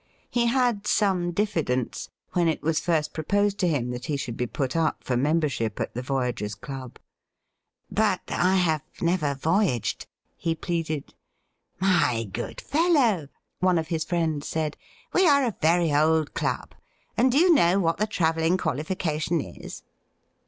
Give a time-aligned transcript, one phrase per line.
[0.31, 4.47] He had some diffidence when it was first proposed to him that he should be
[4.47, 6.97] put up for membership at the Voyagers' Club.'
[8.01, 11.13] But I have never voyaged,' he pleaded.'
[12.01, 13.27] My good fellow,'
[13.59, 14.75] one of his friends said,'
[15.13, 16.73] we are a very old club;
[17.15, 19.83] and do you know what the travelling qualifica tion is